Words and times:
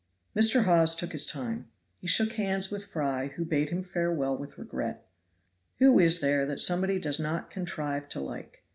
Mr. 0.35 0.63
Hawes 0.63 0.95
took 0.95 1.11
his 1.11 1.27
time. 1.27 1.69
He 1.99 2.07
shook 2.07 2.31
hands 2.33 2.71
with 2.71 2.87
Fry, 2.87 3.27
who 3.27 3.45
bade 3.45 3.69
him 3.69 3.83
farewell 3.83 4.35
with 4.35 4.57
regret. 4.57 5.07
Who 5.77 5.99
is 5.99 6.21
there 6.21 6.43
that 6.47 6.59
somebody 6.59 6.97
does 6.97 7.19
not 7.19 7.51
contrive 7.51 8.09
to 8.09 8.19
like? 8.19 8.63